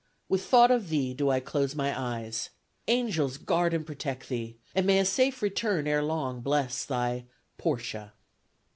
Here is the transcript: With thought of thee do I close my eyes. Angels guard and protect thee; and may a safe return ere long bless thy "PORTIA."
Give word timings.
With 0.27 0.43
thought 0.43 0.71
of 0.71 0.89
thee 0.89 1.13
do 1.13 1.29
I 1.29 1.39
close 1.39 1.75
my 1.75 1.93
eyes. 1.95 2.49
Angels 2.87 3.37
guard 3.37 3.71
and 3.71 3.85
protect 3.85 4.29
thee; 4.29 4.57
and 4.73 4.87
may 4.87 4.97
a 4.97 5.05
safe 5.05 5.43
return 5.43 5.85
ere 5.85 6.01
long 6.01 6.41
bless 6.41 6.83
thy 6.85 7.25
"PORTIA." 7.59 8.11